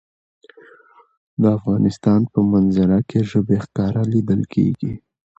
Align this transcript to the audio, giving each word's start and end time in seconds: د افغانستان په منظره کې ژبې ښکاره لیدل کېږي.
د 1.41 1.43
افغانستان 1.57 2.21
په 2.31 2.39
منظره 2.51 2.99
کې 3.09 3.19
ژبې 3.29 3.57
ښکاره 3.65 4.03
لیدل 4.13 4.41
کېږي. 4.53 4.93